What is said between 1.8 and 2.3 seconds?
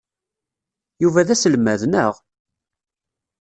naɣ?